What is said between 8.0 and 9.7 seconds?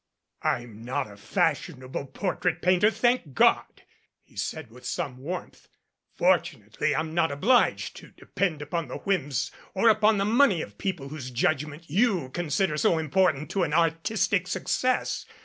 depend upon the whims